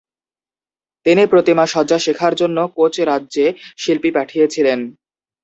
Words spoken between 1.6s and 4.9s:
সজ্জা শেখার জন্য কোচ রাজ্যে শিল্পী পাঠিয়েছিলেন।